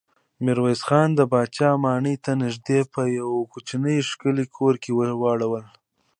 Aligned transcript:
ميرويس 0.43 0.81
خان 0.87 1.09
د 1.15 1.21
پاچا 1.31 1.69
ماڼۍ 1.83 2.15
ته 2.25 2.31
نږدې 2.43 2.79
په 2.93 3.01
يوه 3.17 3.39
کوچيني 3.51 3.97
ښکلي 4.09 4.45
کور 4.55 4.73
کې 4.83 4.91
واړول. 5.21 5.65